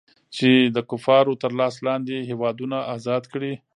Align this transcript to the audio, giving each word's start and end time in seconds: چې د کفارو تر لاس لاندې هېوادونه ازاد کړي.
چې 0.35 0.49
د 0.75 0.77
کفارو 0.89 1.39
تر 1.43 1.51
لاس 1.59 1.75
لاندې 1.87 2.15
هېوادونه 2.29 2.77
ازاد 2.95 3.23
کړي. 3.33 3.53